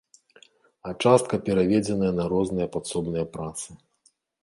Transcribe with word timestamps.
А 0.87 0.93
частка 1.03 1.35
пераведзеная 1.51 2.11
на 2.23 2.29
розныя 2.35 2.67
падсобныя 2.75 3.25
працы. 3.39 3.67